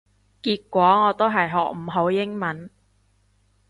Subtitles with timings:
[0.41, 2.71] 結果我都係學唔好英文